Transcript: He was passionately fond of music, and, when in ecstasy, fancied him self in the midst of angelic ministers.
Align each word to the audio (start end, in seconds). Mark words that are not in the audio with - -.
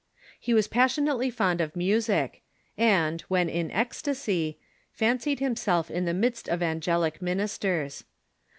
He 0.39 0.55
was 0.55 0.67
passionately 0.67 1.29
fond 1.29 1.61
of 1.61 1.75
music, 1.75 2.41
and, 2.75 3.21
when 3.27 3.47
in 3.47 3.69
ecstasy, 3.69 4.57
fancied 4.91 5.37
him 5.37 5.55
self 5.55 5.91
in 5.91 6.05
the 6.05 6.13
midst 6.15 6.49
of 6.49 6.63
angelic 6.63 7.21
ministers. 7.21 8.03